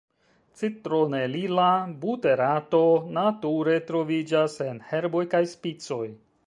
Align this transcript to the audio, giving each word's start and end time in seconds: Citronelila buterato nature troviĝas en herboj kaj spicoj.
Citronelila 0.61 1.67
buterato 2.05 2.81
nature 3.19 3.77
troviĝas 3.93 4.59
en 4.71 4.85
herboj 4.95 5.27
kaj 5.37 5.49
spicoj. 5.57 6.05